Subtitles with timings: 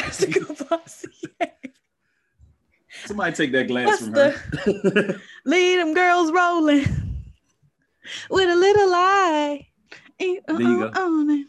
[0.00, 1.50] Pastor Cavassier.
[3.06, 5.20] Somebody take that glass What's from her.
[5.44, 6.84] Lead them girls rolling
[8.30, 9.68] with a little lie.
[10.18, 10.90] There you go.
[10.94, 11.46] On it.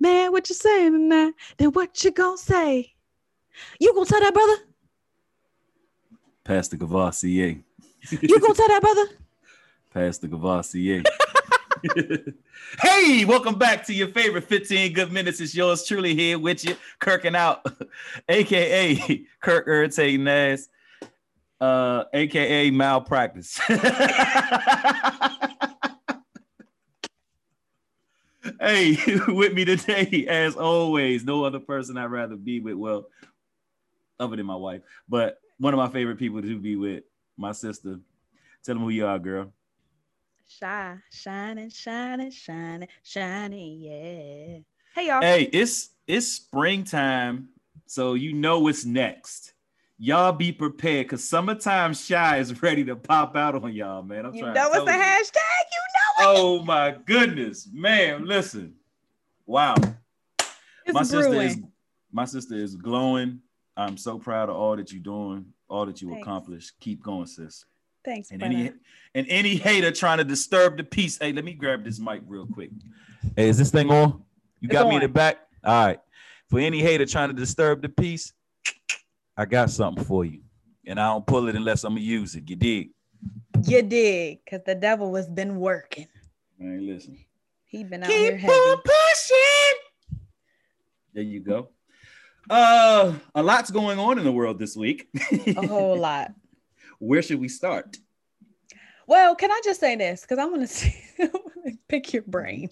[0.00, 1.32] Man, what you saying tonight?
[1.56, 2.92] Then what you gonna say?
[3.80, 4.56] You gonna tell that brother?
[6.44, 7.62] Pastor Gavassier.
[8.10, 9.06] You gonna tell that brother?
[9.92, 11.04] Pastor Gavassier.
[12.80, 15.40] hey, welcome back to your favorite 15 good minutes.
[15.40, 17.64] It's yours truly here with you, Kirking out,
[18.28, 20.68] aka Kirk irritating ass,
[21.60, 23.58] uh, aka malpractice.
[28.60, 28.96] hey,
[29.28, 32.74] with me today, as always, no other person I'd rather be with.
[32.74, 33.06] Well,
[34.20, 37.04] other than my wife, but one of my favorite people to be with,
[37.36, 38.00] my sister.
[38.64, 39.52] Tell them who you are, girl.
[40.50, 44.58] Shy, shining, shining, shining, shining, yeah.
[44.94, 45.20] Hey y'all.
[45.20, 47.50] Hey, it's it's springtime,
[47.84, 49.52] so you know what's next.
[49.98, 54.24] Y'all be prepared because summertime shy is ready to pop out on y'all, man.
[54.24, 55.02] I'm you trying know to what's the you.
[55.02, 55.64] hashtag?
[55.70, 56.38] You know it.
[56.38, 58.24] Oh my goodness, man!
[58.24, 58.74] Listen,
[59.44, 59.74] wow.
[60.86, 61.58] It's my sister is
[62.10, 63.40] my sister is glowing.
[63.76, 66.22] I'm so proud of all that you're doing, all that you Thanks.
[66.22, 66.72] accomplished.
[66.80, 67.66] Keep going, sis.
[68.04, 68.54] Thanks, And brother.
[68.54, 68.72] any
[69.14, 71.18] and any hater trying to disturb the peace.
[71.18, 72.70] Hey, let me grab this mic real quick.
[73.36, 74.22] Hey, is this thing on?
[74.60, 75.38] You It's got me in the back?
[75.64, 76.00] All right.
[76.48, 78.32] For any hater trying to disturb the peace,
[79.36, 80.40] I got something for you.
[80.86, 82.48] And I don't pull it unless I'm gonna use it.
[82.48, 82.90] You dig?
[83.64, 86.06] You dig, because the devil has been working.
[86.58, 87.18] Man, listen.
[87.66, 88.80] He been out here heavy.
[88.84, 90.18] pushing.
[91.12, 91.68] There you go.
[92.48, 95.08] Uh, a lot's going on in the world this week.
[95.48, 96.32] A whole lot.
[96.98, 97.96] Where should we start?
[99.06, 100.22] Well, can I just say this?
[100.22, 102.68] Because I want to see, I wanna pick your brain.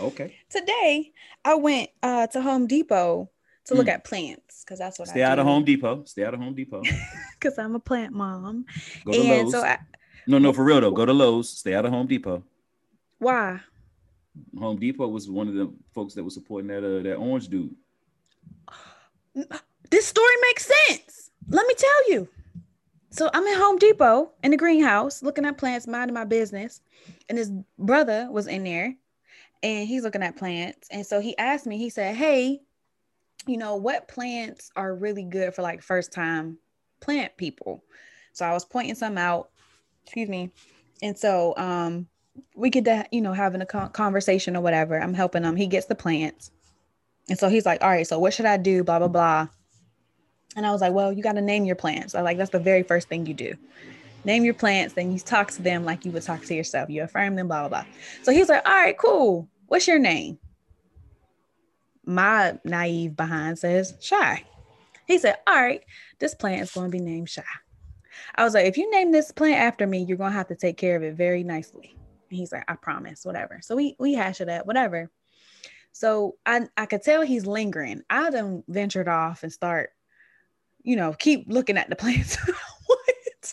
[0.00, 0.36] Okay.
[0.48, 1.12] Today,
[1.44, 3.30] I went uh, to Home Depot
[3.66, 3.94] to look Mm.
[3.94, 6.04] at plants because that's what Stay I Stay out of Home Depot.
[6.04, 6.82] Stay out of Home Depot.
[7.40, 8.64] Because I'm a plant mom.
[9.04, 9.52] Go to and Lowe's.
[9.52, 9.78] so, I,
[10.26, 10.92] no, no, for real though.
[10.92, 11.50] Go to Lowe's.
[11.50, 12.42] Stay out of Home Depot.
[13.18, 13.60] why?
[14.58, 17.74] Home Depot was one of the folks that was supporting that uh, that orange dude.
[19.90, 21.30] This story makes sense.
[21.48, 22.28] Let me tell you.
[23.14, 26.80] So I'm at Home Depot in the greenhouse looking at plants, minding my business.
[27.28, 28.92] And his brother was in there
[29.62, 30.88] and he's looking at plants.
[30.90, 32.62] And so he asked me, he said, Hey,
[33.46, 36.58] you know, what plants are really good for like first time
[37.00, 37.84] plant people?
[38.32, 39.50] So I was pointing some out,
[40.02, 40.50] excuse me.
[41.00, 42.08] And so um
[42.56, 45.00] we get to, you know, having a conversation or whatever.
[45.00, 45.54] I'm helping him.
[45.54, 46.50] He gets the plants.
[47.28, 48.82] And so he's like, All right, so what should I do?
[48.82, 49.48] Blah, blah, blah.
[50.56, 52.14] And I was like, well, you got to name your plants.
[52.14, 53.54] I like that's the very first thing you do.
[54.24, 56.88] Name your plants, then you talk to them like you would talk to yourself.
[56.88, 57.92] You affirm them, blah, blah, blah.
[58.22, 59.48] So he's like, all right, cool.
[59.66, 60.38] What's your name?
[62.06, 64.44] My naive behind says Shy.
[65.06, 65.84] He said, all right,
[66.18, 67.42] this plant is going to be named Shy.
[68.34, 70.56] I was like, if you name this plant after me, you're going to have to
[70.56, 71.94] take care of it very nicely.
[72.30, 73.60] And he's like, I promise, whatever.
[73.62, 75.10] So we we hash it up, whatever.
[75.92, 78.02] So I I could tell he's lingering.
[78.08, 79.90] I done ventured off and start
[80.84, 82.36] you know, keep looking at the plants.
[82.86, 83.52] what?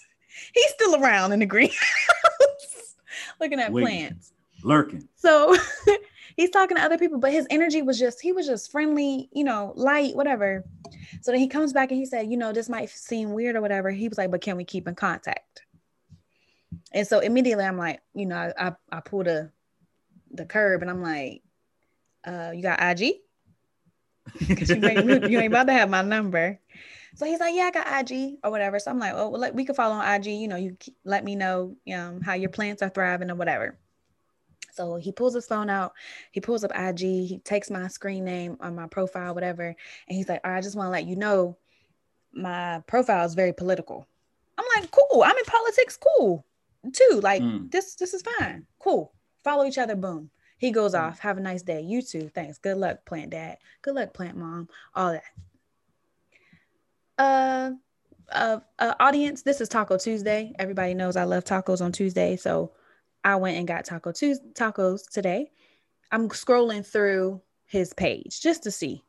[0.54, 1.78] He's still around in the greenhouse
[3.40, 3.88] looking at Waiting.
[3.88, 4.34] plants.
[4.64, 5.08] Lurking.
[5.16, 5.56] So
[6.36, 9.44] he's talking to other people, but his energy was just, he was just friendly, you
[9.44, 10.66] know, light, whatever.
[11.22, 13.62] So then he comes back and he said, you know, this might seem weird or
[13.62, 13.90] whatever.
[13.90, 15.64] He was like, but can we keep in contact?
[16.92, 19.52] And so immediately I'm like, you know, I, I, I pulled a,
[20.32, 21.42] the curb and I'm like,
[22.26, 23.16] uh, you got IG?
[24.48, 26.60] Because you ain't, you ain't about to have my number.
[27.16, 28.80] So he's like, yeah, I got IG or whatever.
[28.80, 30.28] So I'm like, oh, well, we could follow on IG.
[30.28, 33.78] You know, you let me know um, how your plants are thriving or whatever.
[34.74, 35.94] So he pulls his phone out.
[36.32, 37.00] He pulls up IG.
[37.00, 39.66] He takes my screen name on my profile, whatever.
[39.66, 39.76] And
[40.16, 41.58] he's like, I just want to let you know
[42.34, 44.08] my profile is very political.
[44.58, 45.24] I'm like, cool.
[45.24, 45.98] I'm in politics.
[45.98, 46.46] Cool.
[46.94, 47.20] Too.
[47.22, 47.70] Like Mm.
[47.72, 48.66] this, this is fine.
[48.80, 49.12] Cool.
[49.44, 49.96] Follow each other.
[49.96, 50.30] Boom.
[50.58, 51.02] He goes Mm.
[51.02, 51.20] off.
[51.20, 51.82] Have a nice day.
[51.82, 52.30] You too.
[52.34, 52.58] Thanks.
[52.58, 53.58] Good luck, plant dad.
[53.82, 54.70] Good luck, plant mom.
[54.96, 55.24] All that.
[57.22, 57.74] Uh,
[58.32, 60.54] uh, uh, audience, this is Taco Tuesday.
[60.58, 62.72] Everybody knows I love tacos on Tuesday, so
[63.24, 65.52] I went and got taco Tues tacos today.
[66.12, 69.04] I'm scrolling through his page just to see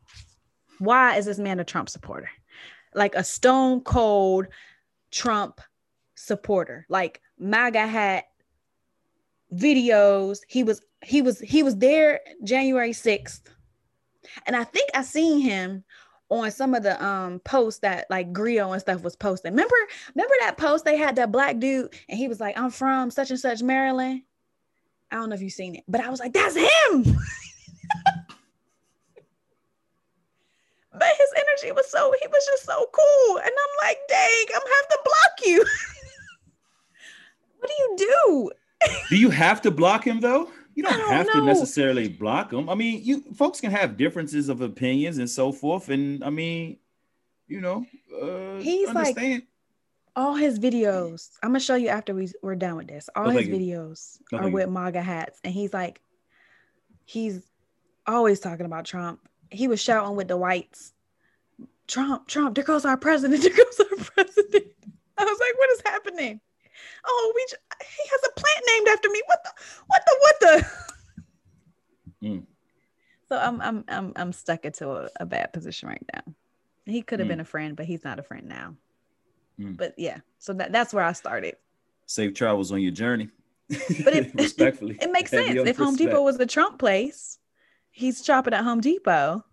[0.79, 2.29] why is this man a Trump supporter,
[2.95, 4.47] like a stone cold
[5.11, 5.63] Trump
[6.15, 8.25] supporter, like MAGA hat
[9.55, 10.41] videos.
[10.49, 13.41] He was he was he was there January 6th.
[14.47, 15.85] And I think I seen him
[16.33, 19.53] on some of the um posts that like Grio and stuff was posting.
[19.53, 19.77] Remember,
[20.15, 23.31] remember that post they had that black dude and he was like, I'm from such
[23.31, 24.23] and such Maryland.
[25.11, 26.65] I don't know if you've seen it, but I was like, that's him.
[30.93, 33.37] but his energy was so he was just so cool.
[33.37, 35.59] And I'm like, dang, I'm have to block you.
[37.59, 38.51] what do you do?
[39.11, 40.51] do you have to block him though?
[40.75, 41.41] You don't, don't have know.
[41.41, 42.69] to necessarily block them.
[42.69, 45.89] I mean, you folks can have differences of opinions and so forth.
[45.91, 46.79] And I mean,
[47.49, 47.85] you know,
[48.21, 49.47] uh, He's like-
[50.17, 53.09] All his videos, I'm gonna show you after we, we're done with this.
[53.17, 56.01] All Oh, his videos Oh, are with MAGA hats, and he's like,
[57.05, 57.43] he's
[58.07, 59.21] always talking about Trump.
[59.51, 60.93] He was shouting with the whites,
[61.87, 64.67] Trump, Trump, there goes our president, there goes our president.
[65.19, 66.41] I was like, what is happening?
[67.07, 69.23] Oh, we j- he has a plant named after me.
[69.27, 69.51] What the
[69.87, 70.67] what the what the
[72.29, 72.45] Mm.
[73.29, 76.35] So I'm I'm I'm I'm stuck into a, a bad position right now.
[76.87, 77.31] He could have Mm.
[77.31, 78.77] been a friend, but he's not a friend now.
[79.59, 79.77] Mm.
[79.77, 81.57] But yeah, so that, that's where I started.
[82.07, 83.29] Safe travels on your journey.
[83.69, 85.51] But it respectfully, it makes sense.
[85.69, 85.97] If Home.
[85.97, 87.39] Depot was the Trump place,
[87.91, 89.45] he's shopping at Home Depot.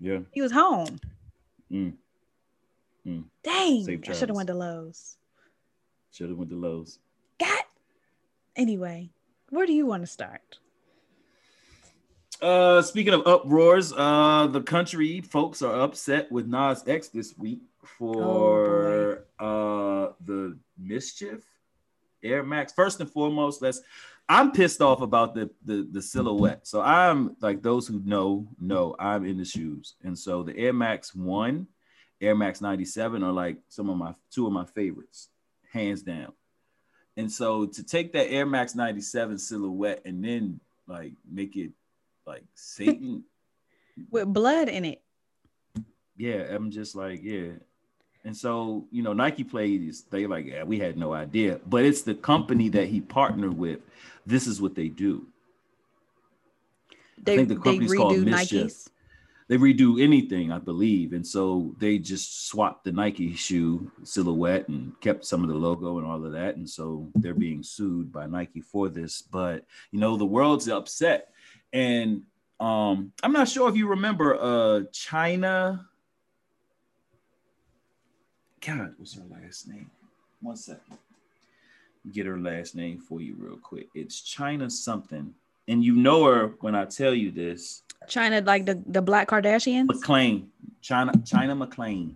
[0.00, 1.00] yeah, He was home.
[1.70, 1.94] Mm.
[3.06, 3.24] Mm.
[3.42, 5.16] Dang, Safe I should have went to Lowe's.
[6.12, 6.98] Should have went to Lowe's.
[7.40, 7.64] God.
[8.54, 9.10] Anyway,
[9.50, 10.58] where do you want to start?
[12.40, 17.60] Uh, speaking of uproars, uh, the country folks are upset with Nas X this week
[17.84, 21.44] for uh the mischief
[22.22, 22.72] Air Max.
[22.72, 23.80] First and foremost, let's.
[24.28, 26.66] I'm pissed off about the, the the silhouette.
[26.66, 30.72] So I'm like those who know know I'm in the shoes, and so the Air
[30.72, 31.66] Max One,
[32.20, 35.28] Air Max 97 are like some of my two of my favorites,
[35.72, 36.32] hands down.
[37.16, 41.72] And so to take that Air Max 97 silhouette and then like make it
[42.26, 43.24] like Satan.
[44.10, 45.02] With blood in it.
[46.16, 47.50] yeah, I'm just like, yeah.
[48.24, 51.60] And so, you know, Nike plays, they like, yeah, we had no idea.
[51.66, 53.80] But it's the company that he partnered with.
[54.24, 55.26] This is what they do.
[57.22, 58.68] They, think the company's called Mischief.
[58.68, 58.88] Nikes.
[59.48, 61.12] They redo anything, I believe.
[61.12, 65.98] And so they just swapped the Nike shoe silhouette and kept some of the logo
[65.98, 66.56] and all of that.
[66.56, 69.22] And so they're being sued by Nike for this.
[69.22, 71.32] But you know, the world's upset.
[71.72, 72.22] And
[72.60, 75.86] um, I'm not sure if you remember uh China.
[78.64, 79.90] God, what's her last name?
[80.40, 80.98] One second.
[82.12, 83.88] Get her last name for you real quick.
[83.94, 85.34] It's China something.
[85.72, 87.82] And you know her when I tell you this.
[88.06, 89.86] China, like the, the Black Kardashians.
[89.86, 90.48] McClain,
[90.82, 92.14] China, China McClain.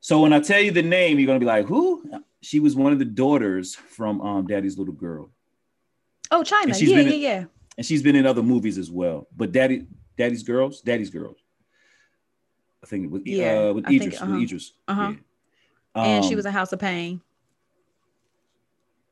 [0.00, 2.02] So when I tell you the name, you're gonna be like, who?
[2.40, 5.30] She was one of the daughters from um, Daddy's Little Girl,
[6.32, 6.74] Oh, China.
[6.76, 7.44] Yeah, yeah, in- yeah.
[7.76, 9.28] and she's been in other movies as well.
[9.36, 9.86] But Daddy,
[10.16, 11.36] Daddy's Girls, Daddy's Girls.
[12.82, 14.32] I think with Yeah, uh, with I think, Idris, uh-huh.
[14.32, 14.72] with Idris.
[14.88, 15.12] Uh-huh.
[15.94, 16.02] Yeah.
[16.04, 17.20] and she Um, was in House of Payne.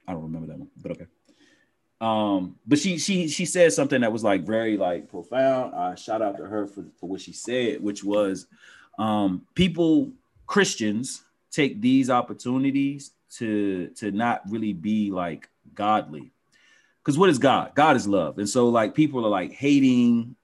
[0.08, 1.06] I don't remember that one, but okay.
[2.00, 5.74] Um, but she she she said something that was like very like profound.
[5.74, 8.46] I shout out to her for, for what she said, which was
[8.98, 10.10] um people,
[10.46, 16.32] Christians take these opportunities to to not really be like godly.
[17.02, 17.74] Because what is God?
[17.74, 18.38] God is love.
[18.38, 20.36] And so like people are like hating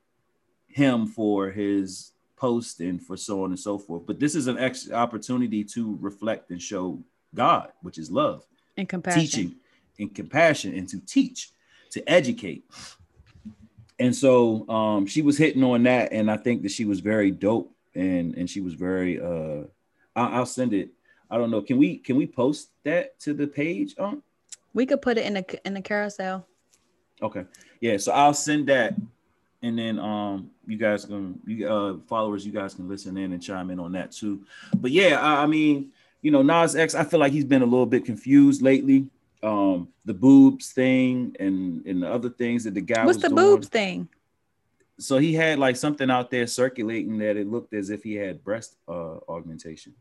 [0.68, 4.06] him for his post and for so on and so forth.
[4.06, 6.98] But this is an extra opportunity to reflect and show
[7.34, 8.46] God, which is love
[8.76, 9.22] And compassion.
[9.22, 9.54] teaching
[9.98, 11.50] and compassion and to teach
[11.90, 12.64] to educate.
[13.98, 17.30] And so um she was hitting on that and i think that she was very
[17.30, 19.62] dope and and she was very uh
[20.16, 20.90] I'll, I'll send it.
[21.30, 21.62] I don't know.
[21.62, 24.22] Can we can we post that to the page um
[24.74, 26.46] We could put it in the in the carousel.
[27.22, 27.44] okay.
[27.80, 28.94] Yeah so i'll send that
[29.62, 33.42] and then um you guys can you uh followers you guys can listen in and
[33.42, 34.44] chime in on that too.
[34.76, 37.66] But yeah i, I mean you know nas x i feel like he's been a
[37.66, 39.06] little bit confused lately
[39.42, 43.28] um the boobs thing and and the other things that the guy What's was the
[43.28, 43.44] doing.
[43.44, 44.08] boobs thing?
[44.98, 48.44] so he had like something out there circulating that it looked as if he had
[48.44, 49.94] breast uh augmentation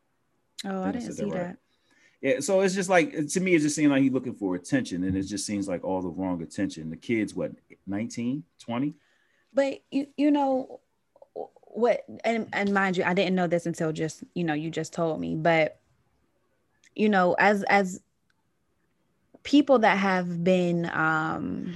[0.64, 1.34] Oh, I I didn't see that right.
[1.34, 1.58] that.
[2.22, 5.04] yeah so it's just like to me it just seemed like he's looking for attention
[5.06, 7.52] and it just seems like all the wrong attention the kids what
[7.88, 8.94] 19 20
[9.54, 10.82] But you you know
[11.74, 14.92] what and, and mind you, I didn't know this until just you know you just
[14.94, 15.36] told me.
[15.36, 15.80] But
[16.96, 18.02] you know, as as
[19.44, 21.76] people that have been um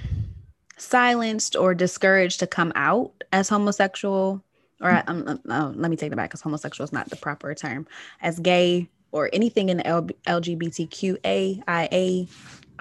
[0.77, 4.43] silenced or discouraged to come out as homosexual
[4.81, 7.53] or um, um, oh, let me take that back because homosexual is not the proper
[7.55, 7.87] term
[8.21, 11.61] as gay or anything in the L- lgbtqia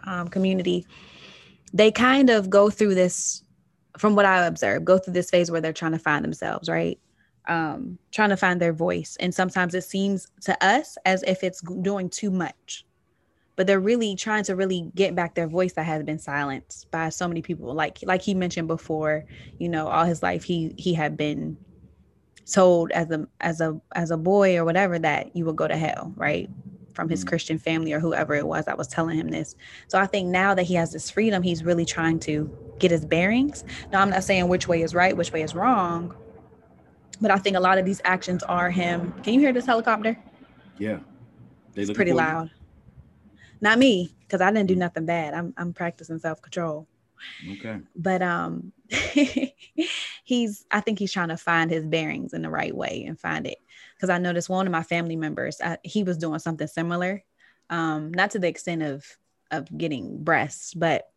[0.07, 0.85] um, community
[1.73, 3.43] they kind of go through this
[3.97, 6.99] from what i observe go through this phase where they're trying to find themselves right?
[7.47, 9.17] Um trying to find their voice.
[9.21, 12.87] And sometimes it seems to us as if it's doing too much
[13.57, 17.09] but they're really trying to really get back their voice that has been silenced by
[17.09, 19.25] so many people like like he mentioned before
[19.59, 21.57] you know all his life he he had been
[22.47, 25.77] told as a as a as a boy or whatever that you would go to
[25.77, 26.51] hell, right?
[26.93, 27.29] From his Mhm.
[27.29, 29.57] Christian family or whoever it was that was telling him this.
[29.89, 33.05] So I think now that he has this freedom, he's really trying to get his
[33.05, 33.65] bearings.
[33.93, 36.15] Now I'm not saying which way is right, which way is wrong,
[37.21, 39.13] but I think a lot of these actions are him.
[39.23, 40.17] Can you hear this helicopter?
[40.79, 40.99] Yeah.
[41.73, 42.51] They It's pretty loud you?
[43.65, 45.33] Not me, because I didn't do nothing bad.
[45.33, 46.87] I'm I'm practicing self-control.
[47.53, 47.81] Okay.
[47.97, 48.73] But um
[50.25, 53.47] he's I think he's trying to find his bearings in the right way and find
[53.47, 53.57] it.
[53.97, 57.25] Because I noticed one of my family members, I, he was doing something similar.
[57.71, 59.07] Um, not to the extent of
[59.51, 61.09] of getting breasts, but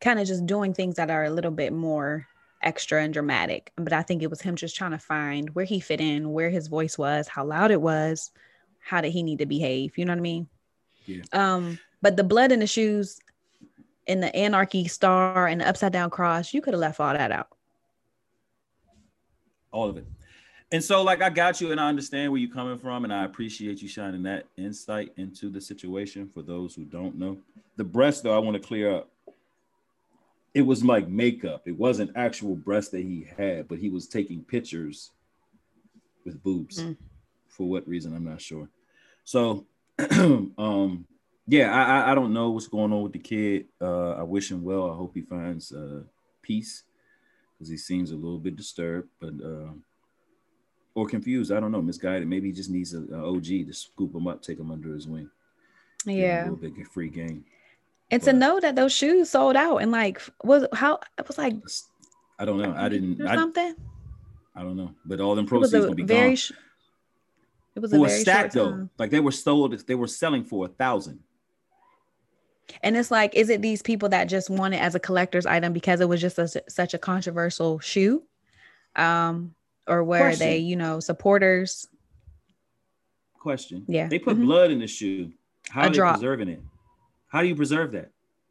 [0.00, 2.26] kind of just doing things that are a little bit more
[2.62, 3.72] extra and dramatic.
[3.76, 6.48] But I think it was him just trying to find where he fit in, where
[6.48, 8.30] his voice was, how loud it was,
[8.80, 9.98] how did he need to behave.
[9.98, 10.48] You know what I mean?
[11.08, 11.22] Yeah.
[11.32, 13.18] Um, but the blood in the shoes
[14.06, 17.32] and the anarchy star and the upside down cross, you could have left all that
[17.32, 17.48] out.
[19.72, 20.06] all of it.
[20.70, 23.24] And so, like, I got you, and I understand where you're coming from, and I
[23.24, 27.38] appreciate you shining that insight into the situation for those who don't know.
[27.76, 29.10] The breast, though, I want to clear up.
[30.52, 31.62] It was like makeup.
[31.66, 35.10] It wasn't actual breast that he had, but he was taking pictures
[36.24, 36.82] with boobs.
[36.82, 36.96] Mm.
[37.48, 38.68] For what reason, I'm not sure.
[39.24, 39.66] So,
[40.58, 41.06] um,
[41.46, 43.66] yeah, I, I I don't know what's going on with the kid.
[43.80, 44.90] Uh, I wish him well.
[44.90, 46.02] I hope he finds uh,
[46.42, 46.84] peace
[47.54, 49.70] because he seems a little bit disturbed, but uh,
[50.94, 51.50] or confused.
[51.52, 52.28] I don't know, misguided.
[52.28, 55.08] Maybe he just needs a, a OG to scoop him up, take him under his
[55.08, 55.30] wing.
[56.04, 56.42] Yeah.
[56.42, 57.44] a little bit of free game.
[58.10, 61.38] And to But- know that those shoes sold out and like was how it was
[61.38, 61.56] like
[62.38, 62.72] I don't know.
[62.76, 63.20] I didn't.
[63.20, 63.74] or I, something.
[64.54, 64.94] I don't know.
[65.04, 66.52] But all them proceeds gonna be very gone sh-
[67.78, 68.70] it was a for a very though.
[68.70, 68.90] time.
[68.98, 69.78] Like they were sold.
[69.86, 71.20] They were selling for a thousand.
[72.82, 75.72] And it's like, is it these people that just want it as a collector's item
[75.72, 78.22] because it was just a, such a controversial shoe?
[78.94, 79.54] Um,
[79.86, 81.88] or were they, you know, supporters?
[83.40, 83.84] Question.
[83.88, 84.08] Yeah.
[84.08, 84.44] They put Mhm.
[84.44, 85.32] blood in the shoe.
[85.70, 86.14] How A are they drop.
[86.16, 86.60] preserving it?
[87.28, 88.10] How do you preserve that?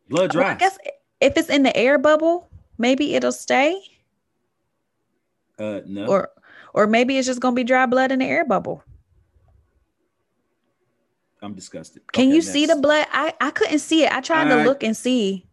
[0.09, 0.45] Blood Well.
[0.47, 0.77] I guess
[1.21, 3.79] if it's in the air bubble, maybe it'll stay,
[5.59, 6.05] uh, no.
[6.07, 6.29] or
[6.73, 8.83] or maybe it's just gonna be dry blood in the air bubble.
[11.41, 12.01] I'm disgusted.
[12.11, 13.07] Can Okay, you see the blood?
[13.11, 14.11] I I couldn't see it.
[14.11, 15.45] I tried to look and see.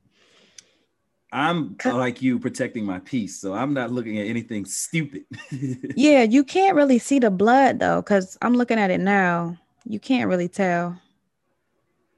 [1.35, 5.25] I'm like you protecting my peace, so I'm not looking at anything stupid.
[5.97, 9.59] Yeah, you can't really see the blood though, because I'm looking at it now.
[9.85, 10.97] You can't really tell.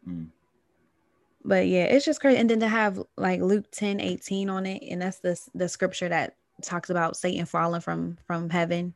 [0.06, 0.28] Mm.
[1.44, 2.38] But yeah, it's just crazy.
[2.38, 6.10] And then to have like Luke 10, 18 on it, and that's the the scripture
[6.10, 8.92] that talks about Satan falling from from heaven.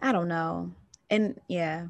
[0.00, 0.72] I don't know.
[1.10, 1.86] And yeah,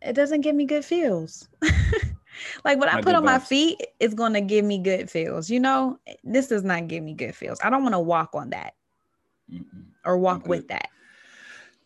[0.00, 1.48] it doesn't give me good feels.
[2.64, 5.50] like what I put on my feet is gonna give me good feels.
[5.50, 7.58] You know, this does not give me good feels.
[7.62, 8.74] I don't want to walk on that
[9.52, 9.64] Mm-mm.
[10.04, 10.88] or walk with that.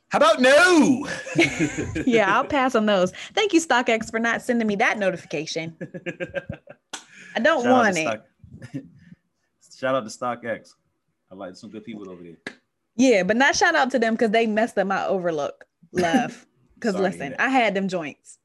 [0.08, 1.06] How about no?
[2.06, 3.12] yeah, I'll pass on those.
[3.34, 5.76] Thank you, StockX, for not sending me that notification.
[7.34, 8.04] I don't Shout out want to it.
[8.04, 8.82] Stock-
[9.78, 10.74] Shout out to StockX.
[11.30, 12.36] I like some good people over there.
[12.94, 16.46] Yeah, but not shout out to them because they messed up my overlook love.
[16.76, 17.36] Because Sorry to hear listen.
[17.40, 18.38] I had them joints.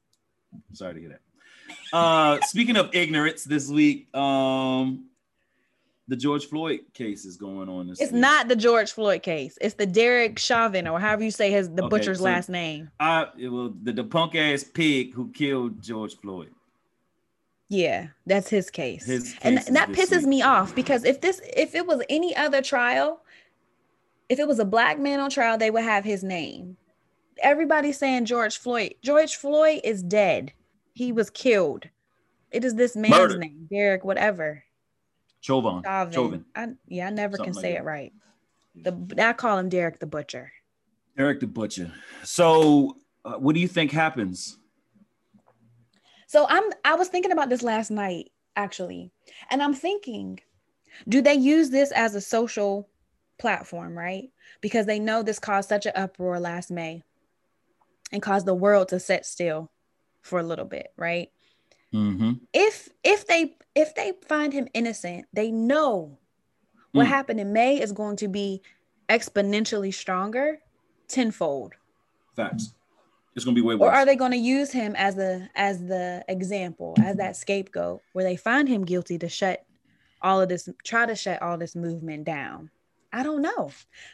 [0.72, 1.96] Sorry to hear that.
[1.96, 5.06] Uh, speaking of ignorance, this week, um,
[6.08, 7.86] the George Floyd case is going on.
[7.88, 8.20] This It's week.
[8.20, 9.56] not the George Floyd case.
[9.60, 12.90] It's the Derek Chauvin or however you say his the Okay, butcher's so- last name.
[12.98, 16.50] I well, the, the punk ass pig who killed George Floyd.
[17.68, 19.06] Yeah, that's his case.
[19.06, 20.26] His and case and that pisses week.
[20.26, 23.20] me off because if this if it was any other trial,
[24.28, 26.76] if it was a black man on trial, they would have his name.
[27.42, 28.94] Everybody's saying George Floyd.
[29.02, 30.52] George Floyd is dead.
[30.94, 31.86] He was killed.
[32.50, 33.40] It is this man's Murdered.
[33.40, 34.62] name, Derek, whatever.
[35.40, 35.82] Chauvin.
[35.82, 36.12] Chauvin.
[36.12, 36.44] Chauvin.
[36.54, 37.80] I, yeah, I never Something can like say that.
[37.80, 38.12] it right.
[38.76, 40.52] The I call him Derek the Butcher.
[41.18, 41.92] Eric the Butcher.
[42.22, 44.58] So, uh, what do you think happens?
[46.26, 49.10] So I'm I was thinking about this last night actually.
[49.50, 50.40] And I'm thinking
[51.08, 52.88] do they use this as a social
[53.38, 54.30] platform, right?
[54.60, 57.02] Because they know this caused such an uproar last May
[58.12, 59.70] and caused the world to set still
[60.22, 61.30] for a little bit, right?
[61.92, 62.32] Mm-hmm.
[62.52, 66.18] If if they if they find him innocent, they know
[66.92, 67.08] what Mm.
[67.08, 68.60] happened in May is going to be
[69.08, 70.58] exponentially stronger
[71.08, 71.72] tenfold.
[72.36, 72.74] Facts.
[73.34, 73.88] It's gonna be way worse.
[73.88, 78.00] or are they going to use him as a as the example as that scapegoat
[78.12, 79.64] where they find him guilty to shut
[80.20, 82.70] all of this try to shut all this movement down
[83.12, 83.70] i don't know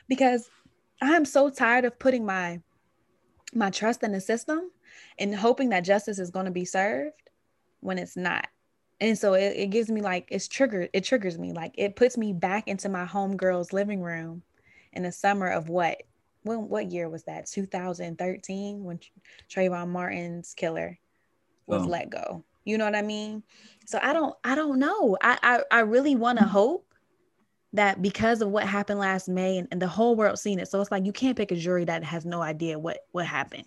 [0.09, 0.49] because
[1.03, 2.61] i'm so tired of putting my
[3.55, 4.71] my trust in the system
[5.19, 7.13] and hoping that justice is going to be served
[7.81, 8.49] when it's not
[9.01, 12.17] and so it, it gives me like it's triggered it triggers me like it puts
[12.17, 14.43] me back into my homegirl's living room
[14.93, 16.03] in the summer of what
[16.43, 17.47] when what year was that?
[17.47, 18.99] 2013 when
[19.51, 20.99] Trayvon Martin's killer
[21.67, 21.87] was oh.
[21.87, 22.45] let go.
[22.65, 23.43] You know what I mean?
[23.87, 25.17] So I don't I don't know.
[25.23, 26.49] I I, I really want to mm.
[26.49, 26.88] hope
[27.73, 30.69] that because of what happened last May and, and the whole world seen it.
[30.69, 33.65] So it's like you can't pick a jury that has no idea what what happened.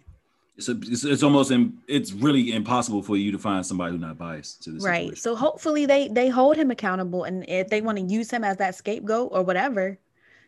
[0.58, 4.18] It's, it's, it's almost in, it's really impossible for you to find somebody who's not
[4.18, 5.22] biased to this right situation.
[5.22, 8.58] so hopefully they they hold him accountable and if they want to use him as
[8.58, 9.98] that scapegoat or whatever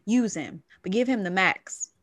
[0.06, 1.94] use him but give him the max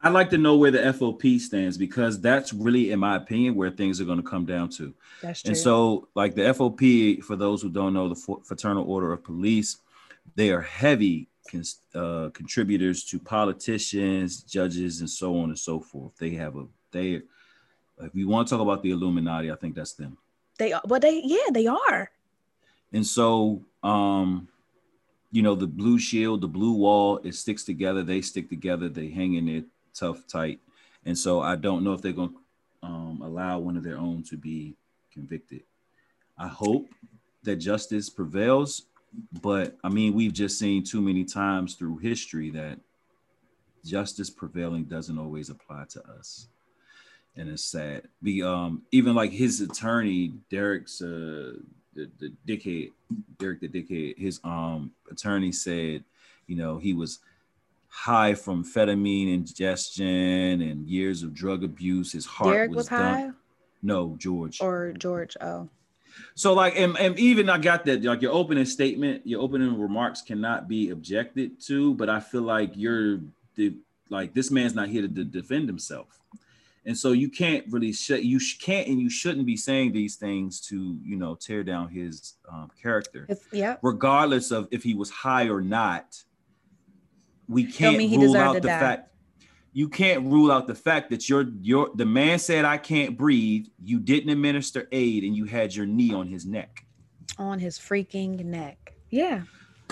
[0.00, 3.70] I'd like to know where the FOP stands because that's really, in my opinion, where
[3.70, 4.94] things are going to come down to.
[5.20, 5.48] That's true.
[5.48, 9.78] And so, like the FOP, for those who don't know, the Fraternal Order of Police,
[10.34, 11.28] they are heavy
[11.94, 16.16] uh, contributors to politicians, judges, and so on and so forth.
[16.18, 17.22] They have a they.
[17.98, 20.18] If you want to talk about the Illuminati, I think that's them.
[20.58, 22.10] They are, but they yeah, they are.
[22.92, 24.48] And so, um,
[25.30, 28.02] you know, the blue shield, the blue wall, it sticks together.
[28.02, 28.88] They stick together.
[28.88, 29.64] They hang in it
[29.94, 30.60] tough, tight.
[31.04, 34.22] And so I don't know if they're going to um, allow one of their own
[34.24, 34.76] to be
[35.12, 35.62] convicted.
[36.38, 36.88] I hope
[37.42, 38.86] that justice prevails,
[39.40, 42.78] but I mean, we've just seen too many times through history that
[43.84, 46.48] justice prevailing doesn't always apply to us.
[47.36, 48.08] And it's sad.
[48.22, 51.54] Be um even like his attorney, Derek's uh
[51.94, 52.92] the, the dickhead,
[53.38, 56.04] Derek the dickhead, his um attorney said,
[56.46, 57.20] you know, he was
[57.88, 62.12] high from amphetamine ingestion and years of drug abuse.
[62.12, 63.30] His heart Derek was, was high.
[63.82, 64.60] No, George.
[64.60, 65.36] Or George.
[65.40, 65.68] Oh.
[66.34, 70.22] So like, and, and even I got that like your opening statement, your opening remarks
[70.22, 73.20] cannot be objected to, but I feel like you're
[73.54, 73.74] the
[74.08, 76.20] like this man's not here to, to defend himself.
[76.84, 80.60] And so you can't really shut you can't and you shouldn't be saying these things
[80.68, 83.26] to you know tear down his um, character.
[83.52, 83.76] yeah.
[83.82, 86.22] Regardless of if he was high or not,
[87.48, 88.80] we can't rule out the die.
[88.80, 89.15] fact
[89.76, 93.66] you can't rule out the fact that your your the man said I can't breathe.
[93.84, 96.86] You didn't administer aid, and you had your knee on his neck.
[97.36, 98.94] On his freaking neck.
[99.10, 99.42] Yeah.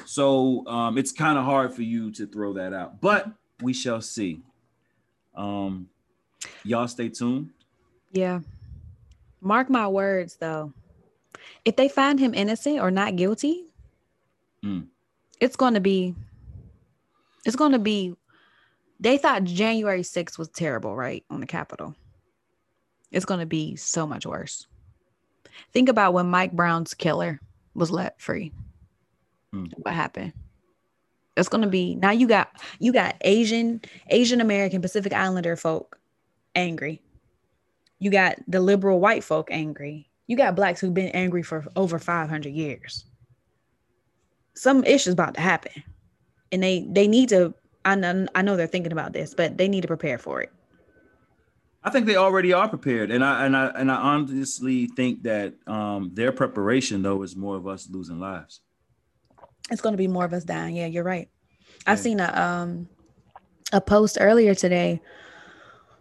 [0.07, 3.29] So um, it's kind of hard for you to throw that out, but
[3.61, 4.41] we shall see.
[5.35, 5.91] Um,
[6.65, 7.51] y'all stay tuned.
[8.11, 8.41] Yeah.
[9.43, 10.73] Mark my words, though.
[11.67, 13.65] If they find him innocent or not guilty,
[14.65, 14.87] mm.
[15.41, 16.15] it's going to be
[17.45, 18.17] it's going to be,
[19.05, 21.25] they thought January 6th was terrible, right?
[21.29, 21.95] On the Capitol.
[23.13, 24.67] It's going to be so much worse.
[25.73, 27.39] Think about when Mike Brown's killer
[27.75, 28.51] was let free.
[29.53, 29.67] Hmm.
[29.77, 30.33] What happened?
[31.37, 35.99] It's going to be now you got you got Asian Asian American Pacific Islander folk
[36.55, 37.03] angry.
[37.99, 40.09] You got the liberal white folk angry.
[40.29, 43.05] You got blacks who've been angry for over 500 years.
[44.55, 45.83] Some issues about to happen
[46.53, 47.53] and they they need to
[47.85, 50.51] I know, I know they're thinking about this, but they need to prepare for it.
[51.83, 55.53] I think they already are prepared, and I and I and I honestly think that
[55.67, 58.61] um, their preparation though is more of us losing lives.
[59.71, 60.77] It's going to be more of us dying.
[60.77, 61.29] Yeah, you're right.
[61.87, 61.93] Yeah.
[61.93, 62.89] I've seen a um
[63.71, 65.03] a post earlier today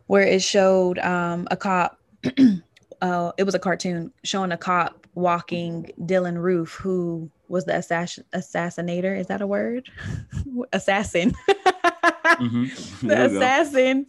[0.08, 2.00] where it showed um a cop.
[3.02, 8.26] uh, it was a cartoon showing a cop walking Dylann Roof, who was the assassin
[8.34, 9.18] assassinator.
[9.18, 9.90] Is that a word?
[10.74, 11.34] assassin.
[11.48, 13.08] mm-hmm.
[13.08, 14.08] the assassin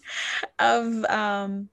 [0.59, 1.69] of um,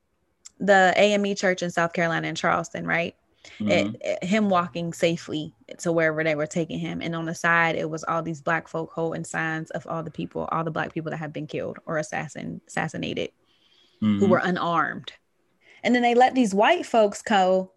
[0.60, 3.16] the AME church in South Carolina in Charleston, right?
[3.60, 3.72] Mm-hmm.
[3.72, 7.02] It, it, him walking safely to wherever they were taking him.
[7.02, 10.12] And on the side, it was all these black folk holding signs of all the
[10.12, 13.32] people, all the black people that have been killed or assassin assassinated
[14.04, 14.20] mm-hmm.
[14.20, 15.14] who were unarmed.
[15.84, 17.72] And then they let these white folks go,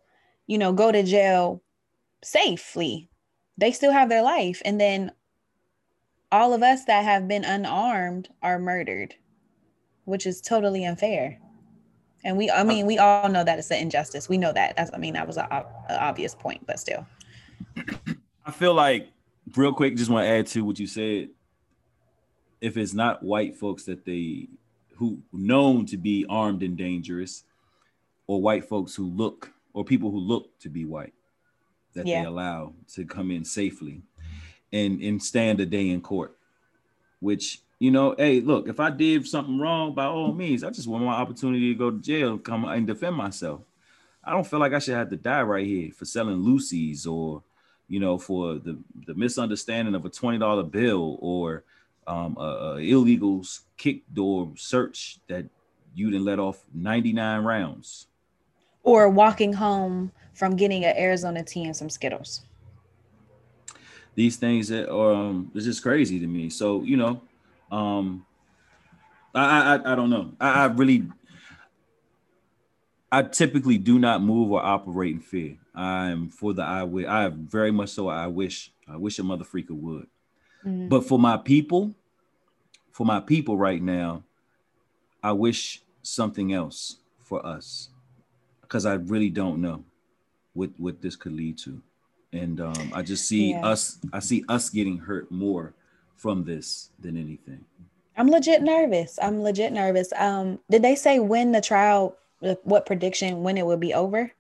[0.49, 1.63] you know, go to jail
[2.23, 3.09] safely
[3.59, 4.61] they still have their life.
[4.65, 5.13] And then
[6.33, 9.15] all of us that have been unarmed are murdered
[10.05, 11.39] which is totally unfair.
[12.25, 14.29] And we i uh, mean we all know that it's an injustice.
[14.29, 14.77] We know that.
[14.77, 15.47] That's i mean that was an
[15.91, 17.07] obvious point but still.
[18.47, 19.09] I feel like
[19.57, 21.31] real quick just want to add to what you said.
[22.61, 24.49] If it's not white folks that they
[24.97, 27.45] who known to be armed and dangerous
[28.27, 31.13] or white folks who look or people who look to be white
[31.95, 32.23] that yeah.
[32.23, 34.03] they allow to come in safely
[34.73, 36.37] and and stand a day in court
[37.21, 40.89] which you know hey look if i did something wrong by all means i just
[40.89, 43.61] want my opportunity to go to jail come and defend myself
[44.23, 47.43] i don't feel like i should have to die right here for selling loosies or
[47.89, 51.65] you know for the the misunderstanding of a $20 bill or
[52.07, 53.43] um, a, a illegal
[53.77, 55.47] kick door search that
[55.95, 58.07] you didn't let off 99 rounds
[58.85, 62.43] or walking home from getting an Arizona tea and some Skittles.
[64.15, 66.51] These things that um it's just crazy to me.
[66.51, 67.21] So, you know,
[67.73, 68.25] um
[69.35, 70.33] I I, I don't know.
[70.39, 71.09] I, I really
[73.11, 75.57] I typically do not move or operate in fear.
[75.75, 77.07] I'm for the I wish.
[77.07, 78.09] I very much so.
[78.09, 78.71] I wish.
[78.87, 80.07] I wish a mother freaker would.
[80.65, 80.89] Mm-hmm.
[80.89, 81.95] But for my people,
[82.93, 84.25] for my people right now,
[85.23, 87.89] I wish something else for us
[88.69, 89.85] because I really don't know
[90.55, 91.81] what what this could lead to,
[92.33, 93.67] and um, I just see yeah.
[93.67, 93.99] us.
[94.13, 95.75] I see us getting hurt more
[96.17, 97.65] from this than anything.
[98.17, 99.19] I'm legit nervous.
[99.21, 100.13] I'm legit nervous.
[100.17, 102.17] Um, did they say when the trial
[102.63, 104.31] what prediction when it will be over?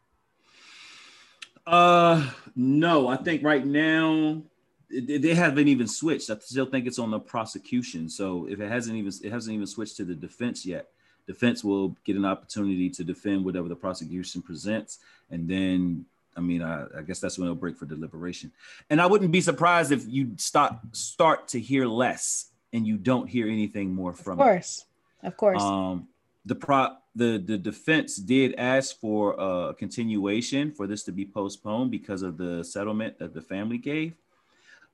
[1.67, 3.09] Uh, no.
[3.09, 4.43] I think right now
[4.91, 6.31] they haven't even switched.
[6.31, 8.09] I still think it's on the prosecution.
[8.09, 10.89] So if it hasn't even it hasn't even switched to the defense yet,
[11.27, 14.99] defense will get an opportunity to defend whatever the prosecution presents,
[15.31, 16.05] and then
[16.37, 18.51] I mean, I, I, guess that's when it'll break for deliberation.
[18.91, 23.29] And I wouldn't be surprised if you start start to hear less and you don't
[23.29, 24.41] hear anything more from.
[24.41, 24.85] Of course,
[25.23, 25.27] it.
[25.29, 25.63] of course.
[25.63, 26.09] Um,
[26.45, 31.91] the pro the the defense did ask for a continuation for this to be postponed
[31.91, 34.15] because of the settlement that the family gave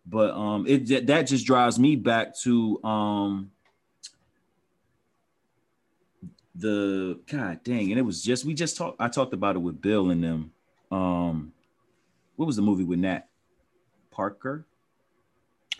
[0.06, 3.50] but um it that just drives me back to um
[6.60, 9.80] the god dang and it was just we just talked i talked about it with
[9.80, 10.52] bill and them
[10.90, 11.52] um
[12.36, 13.28] what was the movie with nat
[14.10, 14.66] parker?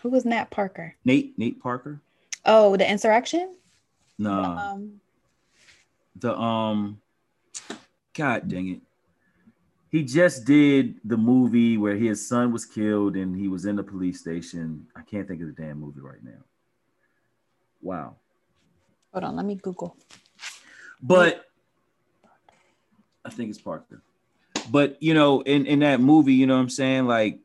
[0.01, 0.95] Who was nat parker?
[1.05, 2.01] Nate nate parker?
[2.45, 3.55] Oh the insurrection?
[4.17, 4.41] No.
[4.41, 4.71] Nah.
[4.71, 5.01] um
[6.15, 7.01] the um
[8.13, 8.81] god dang it.
[9.89, 13.83] He just did the movie where his son was killed and he was in the
[13.83, 14.87] police station.
[14.95, 16.43] I can't think of the damn movie right now.
[17.81, 18.15] Wow.
[19.13, 19.97] Hold on let me google
[21.01, 21.45] but
[23.25, 24.01] i think it's parker
[24.69, 27.39] but you know in in that movie you know what i'm saying like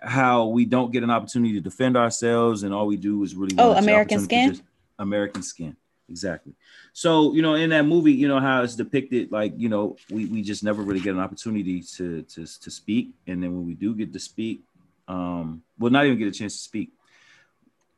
[0.00, 3.54] how we don't get an opportunity to defend ourselves and all we do is really
[3.58, 4.60] oh american skin
[4.98, 5.76] american skin
[6.12, 6.52] exactly.
[6.92, 10.26] So, you know, in that movie, you know, how it's depicted, like, you know, we,
[10.26, 13.10] we just never really get an opportunity to, to, to speak.
[13.26, 14.62] And then when we do get to speak,
[15.08, 16.92] um, well, not even get a chance to speak.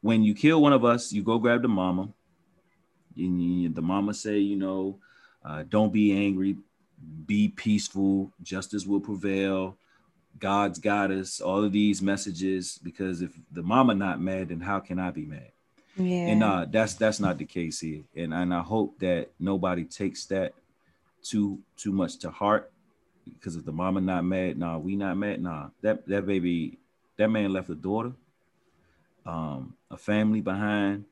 [0.01, 2.09] When you kill one of us, you go grab the mama.
[3.17, 4.99] And the mama say, you know,
[5.45, 6.57] uh, don't be angry,
[7.27, 9.77] be peaceful, justice will prevail.
[10.39, 14.81] God's got us, all of these messages, because if the mama not mad, then how
[14.81, 15.53] can I be mad?
[15.97, 16.27] Yeah.
[16.27, 18.03] And uh, that's that's not the case here.
[18.17, 20.55] And and I hope that nobody takes that
[21.23, 22.73] too too much to heart.
[23.25, 25.69] Because if the mama not mad, nah, we not mad, nah.
[25.83, 26.79] That that baby,
[27.17, 28.13] that man left a daughter,
[29.25, 31.05] um, a family behind,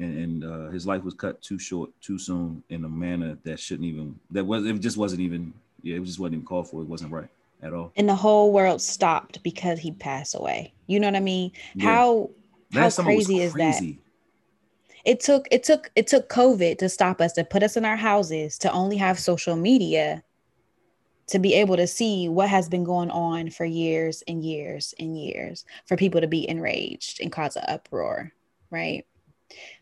[0.00, 3.60] and, and uh, his life was cut too short, too soon, in a manner that
[3.60, 6.82] shouldn't even that was it just wasn't even yeah, it just wasn't even called for.
[6.82, 7.28] It wasn't right
[7.62, 7.92] at all.
[7.96, 10.72] And the whole world stopped because he passed away.
[10.86, 11.52] You know what I mean?
[11.74, 11.86] Yeah.
[11.86, 12.30] How
[12.72, 13.82] how crazy is that?
[15.04, 17.96] It took it took it took COVID to stop us to put us in our
[17.96, 20.22] houses to only have social media
[21.28, 25.16] to be able to see what has been going on for years and years and
[25.16, 28.32] years for people to be enraged and cause an uproar,
[28.70, 29.06] right?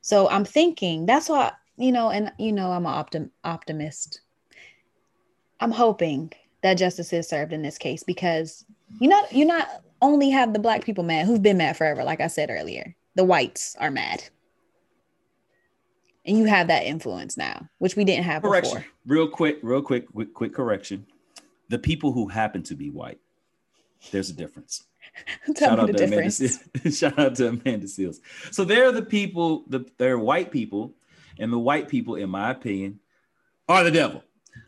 [0.00, 4.20] So I'm thinking that's why you know, and you know, I'm an optim- optimist.
[5.60, 8.64] I'm hoping that justice is served in this case because
[9.00, 9.68] you not you not
[10.00, 12.94] only have the black people mad who've been mad forever, like I said earlier.
[13.14, 14.22] The whites are mad
[16.28, 18.76] and you have that influence now, which we didn't have correction.
[18.76, 18.90] before.
[19.06, 21.06] Real quick, real quick, quick, quick correction.
[21.70, 23.18] The people who happen to be white,
[24.10, 24.84] there's a difference.
[25.58, 26.04] Shout out to.
[26.04, 28.18] Amanda, shout out to Amanda Seales.
[28.50, 30.94] So they're the people, the they're white people,
[31.38, 33.00] and the white people, in my opinion,
[33.68, 34.22] are the devil.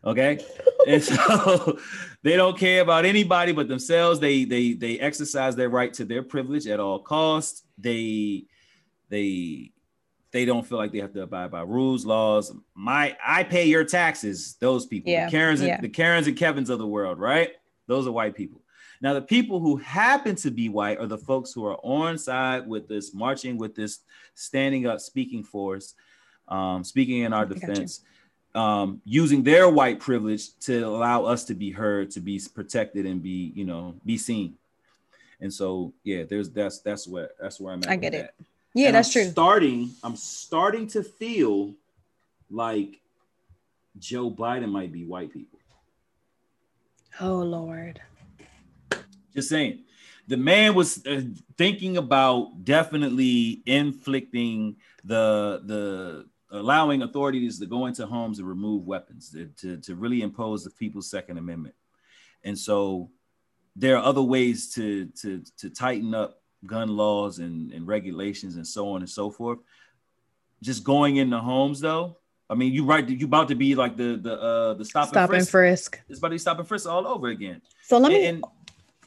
[0.05, 0.45] Okay.
[0.87, 1.79] and so
[2.23, 4.21] they don't care about anybody but themselves.
[4.21, 7.63] They they they exercise their right to their privilege at all costs.
[7.79, 8.45] They
[9.09, 9.73] they
[10.33, 12.55] they don't feel like they have to abide by rules, laws.
[12.75, 14.57] My I pay your taxes.
[14.61, 15.27] Those people, yeah.
[15.27, 15.75] the Karens, yeah.
[15.75, 17.51] and, the Karens and Kevins of the world, right?
[17.87, 18.63] Those are white people.
[19.01, 22.67] Now, the people who happen to be white are the folks who are on side
[22.67, 24.01] with this, marching with this,
[24.35, 25.95] standing up, speaking for us,
[26.49, 28.03] um, speaking in our defense,
[28.55, 33.23] um, using their white privilege to allow us to be heard, to be protected, and
[33.23, 34.55] be, you know, be seen.
[35.41, 37.89] And so, yeah, there's that's that's where that's where I'm at.
[37.91, 38.35] I get it.
[38.37, 38.47] That.
[38.75, 39.31] Yeah, and that's I'm true.
[39.31, 41.75] Starting, I'm starting to feel
[42.51, 43.01] like
[43.99, 45.59] Joe Biden might be white people.
[47.21, 48.01] Oh Lord.
[49.35, 49.85] Just saying.
[50.27, 51.23] The man was uh,
[51.57, 59.31] thinking about definitely inflicting the the allowing authorities to go into homes and remove weapons
[59.31, 61.77] to, to, to really impose the people's second amendment
[62.43, 63.09] and so
[63.77, 68.67] there are other ways to to to tighten up gun laws and, and regulations and
[68.67, 69.59] so on and so forth.
[70.63, 72.17] just going into homes though.
[72.49, 73.09] I mean, you right.
[73.09, 75.93] You about to be like the the uh the stop, Stop and and frisk.
[75.93, 76.01] frisk.
[76.09, 77.63] It's about to be stop and frisk all over again.
[77.85, 78.27] So let me.
[78.27, 78.45] And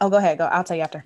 [0.06, 0.38] oh, go ahead.
[0.38, 0.46] Go.
[0.46, 1.04] I'll tell you after.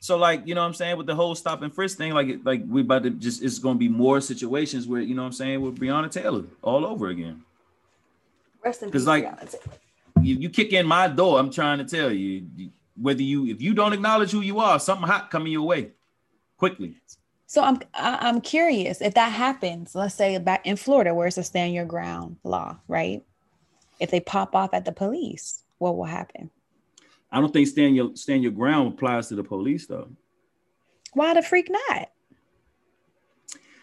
[0.00, 2.28] so like you know what I'm saying with the whole stop and frisk thing, like
[2.44, 5.32] like we about to just it's gonna be more situations where you know what I'm
[5.32, 7.42] saying with Breonna Taylor all over again.
[8.64, 9.68] Rest in 'Cause, peace, Because like, Breonna
[10.22, 13.60] You, you kick in my door, I'm trying to tell you, you- whether you if
[13.60, 15.90] you don't acknowledge who you are, something hot coming your way
[16.56, 16.96] quickly.
[17.46, 19.94] So I'm I- I'm curious if that happens.
[19.94, 23.22] Let's say back in Florida, where it's a stand your ground law, right?
[24.00, 26.50] If they pop off at the police, what will happen?
[27.36, 30.08] I don't think stand your stand your ground applies to the police though.
[31.12, 32.08] Why the freak not?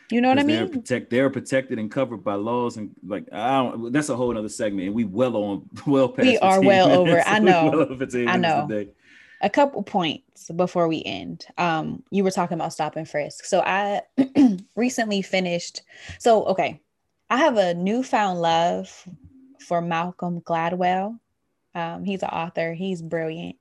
[0.10, 0.74] You know what I 'Cause They're mean?
[0.74, 4.50] protect they're protected and covered by laws and like I don't that's a whole other
[4.50, 7.22] segment and we well on well past We are 15 well over.
[7.28, 7.70] I know.
[7.70, 8.68] well over I know.
[8.68, 8.92] today.
[9.42, 11.46] a couple points before we end.
[11.60, 13.46] Um, you were talking about stop and frisk.
[13.46, 14.02] So I
[14.76, 15.84] recently finished.
[16.18, 16.82] So okay,
[17.30, 19.08] I have a newfound love
[19.60, 21.20] for Malcolm Gladwell.
[21.76, 22.74] Um, he's an author.
[22.74, 23.56] He's brilliant.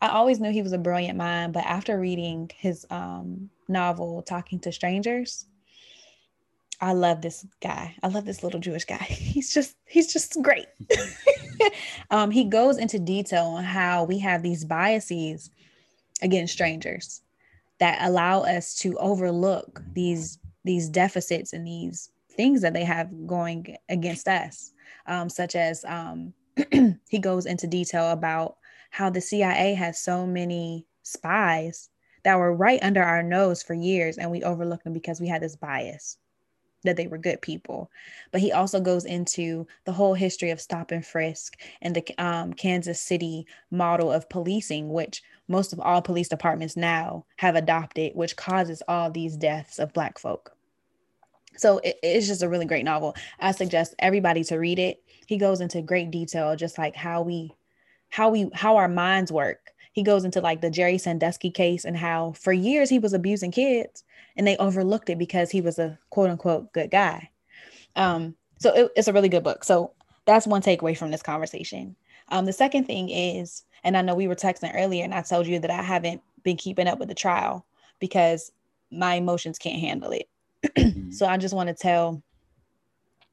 [0.00, 4.60] I always knew he was a brilliant mind, but after reading his um, novel "Talking
[4.60, 5.46] to Strangers,"
[6.80, 7.96] I love this guy.
[8.02, 8.96] I love this little Jewish guy.
[9.08, 10.66] He's just he's just great.
[12.10, 15.50] um, he goes into detail on how we have these biases
[16.22, 17.22] against strangers
[17.78, 23.76] that allow us to overlook these these deficits and these things that they have going
[23.88, 24.72] against us,
[25.06, 26.32] um, such as um,
[27.08, 28.56] he goes into detail about
[28.90, 31.88] how the CIA has so many spies
[32.24, 35.42] that were right under our nose for years, and we overlooked them because we had
[35.42, 36.18] this bias
[36.84, 37.90] that they were good people.
[38.30, 42.52] But he also goes into the whole history of stop and frisk and the um,
[42.52, 48.36] Kansas City model of policing, which most of all police departments now have adopted, which
[48.36, 50.56] causes all these deaths of Black folk.
[51.58, 53.14] So it- it's just a really great novel.
[53.38, 55.02] I suggest everybody to read it.
[55.26, 57.54] He goes into great detail, just like how we,
[58.08, 59.72] how we, how our minds work.
[59.92, 63.50] He goes into like the Jerry Sandusky case and how for years he was abusing
[63.50, 64.04] kids
[64.36, 67.30] and they overlooked it because he was a quote unquote good guy.
[67.96, 69.64] Um, so it- it's a really good book.
[69.64, 69.92] So
[70.24, 71.96] that's one takeaway from this conversation.
[72.28, 75.46] Um, the second thing is, and I know we were texting earlier, and I told
[75.46, 77.66] you that I haven't been keeping up with the trial
[77.98, 78.52] because
[78.90, 80.28] my emotions can't handle it.
[81.10, 82.22] So I just want to tell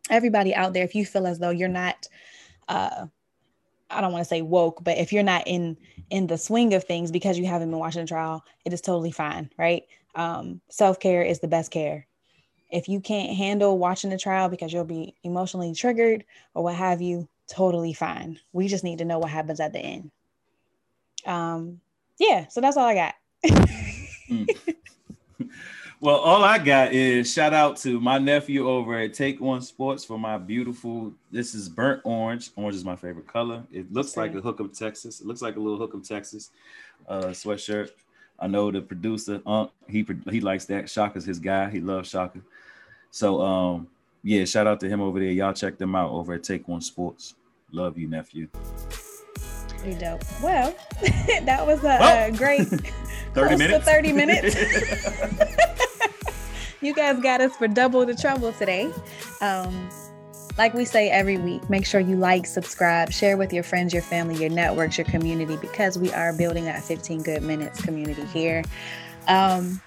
[0.10, 2.08] everybody out there if you feel as though you're not,
[2.68, 3.08] uh,
[3.90, 5.78] I don't want to say woke, but if you're not in
[6.10, 9.12] in the swing of things because you haven't been watching the trial, it is totally
[9.12, 9.84] fine, right?
[10.16, 12.08] Um, Self care is the best care.
[12.72, 17.02] If you can't handle watching the trial because you'll be emotionally triggered or what have
[17.02, 18.40] you, totally fine.
[18.54, 20.12] We just need to know what happens at the end.
[21.26, 21.80] Um,
[22.20, 23.16] yeah, so that's all I got.
[26.02, 30.04] Well, all I got is shout out to my nephew over at Take One Sports
[30.04, 31.14] for my beautiful.
[31.32, 32.52] This is burnt orange.
[32.56, 33.64] Orange is my favorite color.
[33.72, 34.40] It looks like Okay.
[34.40, 35.22] a Hookup Texas.
[35.22, 36.52] It looks like a little Hookup Texas
[37.08, 37.92] uh, sweatshirt.
[38.38, 40.90] I know the producer, Unc, he he likes that.
[40.90, 41.70] Shaka's his guy.
[41.70, 42.40] He loves Shaka.
[43.10, 43.88] So um,
[44.22, 45.30] yeah, shout out to him over there.
[45.32, 47.36] Y'all check them out over at Take One Sports.
[47.72, 48.50] Love you, nephew.
[49.80, 50.22] Pretty dope.
[50.44, 50.76] Well,
[51.44, 52.68] that was a, Well, a great
[53.34, 53.86] 30 minutes.
[53.86, 54.56] 30 minutes.
[56.86, 58.92] you guys got us for double the trouble today.
[59.42, 59.90] Um,
[60.58, 64.04] like we say every week, make sure you like, subscribe, share with your friends, your
[64.04, 68.64] family, your networks, your community, because we are building that 15 good minutes community here.
[69.28, 69.82] Um,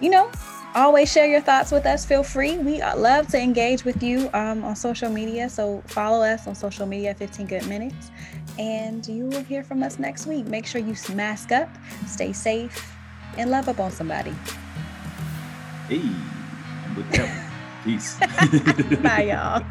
[0.00, 0.30] you know,
[0.74, 2.04] always share your thoughts with us.
[2.04, 2.58] Feel free.
[2.58, 5.48] We uh, love to engage with you um, on social media.
[5.48, 8.10] So follow us on social media, 15 good minutes,
[8.58, 10.46] and you will hear from us next week.
[10.46, 11.68] Make sure you mask up,
[12.06, 12.96] stay safe,
[13.36, 14.34] and love up on somebody.
[15.90, 16.02] Hey,
[16.86, 17.28] I'm with that.
[17.84, 18.16] Peace.
[19.02, 19.64] Bye, y'all.